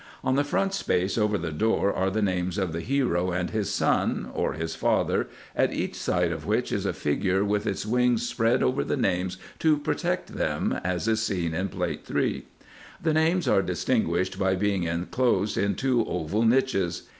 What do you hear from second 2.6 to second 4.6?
the hero and his son, or